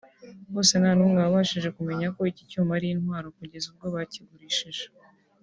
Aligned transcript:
bose 0.53 0.73
nta 0.81 0.91
n’umwe 0.97 1.19
wabashije 1.21 1.69
kumenya 1.77 2.07
ko 2.15 2.19
iki 2.31 2.43
cyuma 2.49 2.71
ari 2.77 2.87
intwaro 2.95 3.27
kugeza 3.37 3.65
ubwo 3.71 3.87
bakigurishije 3.95 4.85